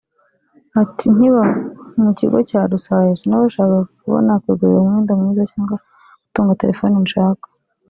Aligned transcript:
Ati” 0.81 1.05
Nkiba 1.15 1.45
mu 2.01 2.11
kigo 2.19 2.37
cya 2.49 2.61
Rusayo 2.71 3.11
sinabashaga 3.21 3.77
kuba 4.01 4.17
nakwigurira 4.25 4.79
umwenda 4.81 5.11
mwiza 5.19 5.41
cyangwa 5.51 5.75
gutunga 6.23 6.59
telefoni 6.61 6.95
nshaka 7.05 7.45